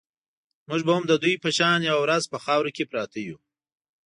[0.69, 3.37] موږ به هم د دوی په شان یوه ورځ په خاورو کې پراته یو.